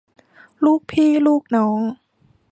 [0.63, 1.79] ลูกพี่ลูกน้อง